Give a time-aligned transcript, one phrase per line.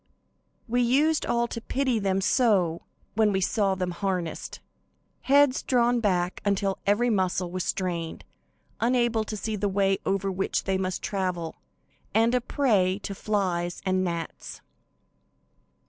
[0.67, 2.81] We used all to pity them so
[3.13, 4.59] when we saw them harnessed.
[5.29, 8.25] Heads drawn back until every muscle was strained,
[8.79, 11.57] unable to see the way over which they must travel,
[12.15, 14.61] and a prey to flies and gnats!